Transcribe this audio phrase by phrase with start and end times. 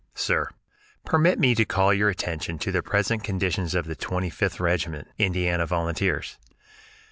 [0.15, 0.49] Sir:
[1.05, 5.07] Permit me to call your attention to the present condition of the Twenty fifth Regiment,
[5.19, 6.37] Indiana Volunteers.